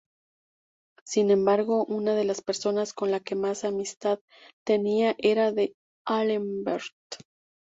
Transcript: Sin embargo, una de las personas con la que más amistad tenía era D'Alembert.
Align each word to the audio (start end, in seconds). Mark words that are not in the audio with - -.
Sin 1.03 1.29
embargo, 1.29 1.85
una 1.85 2.15
de 2.15 2.23
las 2.23 2.41
personas 2.41 2.91
con 2.91 3.11
la 3.11 3.19
que 3.19 3.35
más 3.35 3.63
amistad 3.63 4.17
tenía 4.65 5.13
era 5.19 5.51
D'Alembert. 5.51 6.95